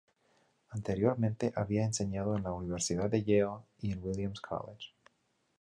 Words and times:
Anteriormente, 0.71 1.53
había 1.55 1.83
enseñado 1.85 2.35
en 2.35 2.41
la 2.41 2.53
Universidad 2.53 3.07
de 3.07 3.23
Yale 3.23 3.61
y 3.81 3.91
en 3.91 4.01
Williams 4.03 4.41
College. 4.41 4.93